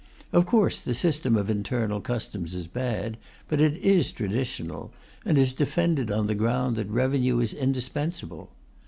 Of 0.33 0.47
course 0.47 0.79
the 0.79 0.95
system 0.95 1.35
of 1.35 1.47
internal 1.47 2.01
customs 2.01 2.55
is 2.55 2.65
bad, 2.65 3.17
but 3.47 3.61
it 3.61 3.77
is 3.77 4.11
traditional, 4.11 4.91
and 5.23 5.37
is 5.37 5.53
defended 5.53 6.09
on 6.09 6.25
the 6.25 6.33
ground 6.33 6.75
that 6.77 6.89
revenue 6.89 7.37
is 7.39 7.53
indispensable. 7.53 8.49